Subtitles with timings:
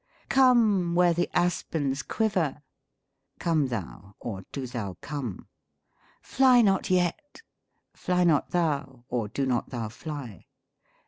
[0.29, 2.63] "Come where the aspens quiver,"
[3.37, 5.47] "come thou, or do thou come."
[6.23, 7.43] "Fly not yet;"
[7.93, 10.47] "fly not thou, or do not thou fly."